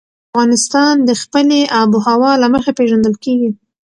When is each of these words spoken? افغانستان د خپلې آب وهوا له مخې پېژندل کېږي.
افغانستان 0.31 0.93
د 1.07 1.11
خپلې 1.21 1.59
آب 1.81 1.89
وهوا 1.93 2.31
له 2.41 2.47
مخې 2.53 2.71
پېژندل 2.79 3.15
کېږي. 3.23 3.49